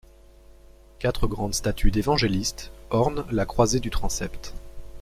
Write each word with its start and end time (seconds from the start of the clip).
Quatre 0.97 1.27
grandes 1.27 1.53
statues 1.53 1.91
d'évangélistes 1.91 2.71
ornent 2.89 3.23
la 3.29 3.45
croisée 3.45 3.79
du 3.79 3.91
transept. 3.91 4.55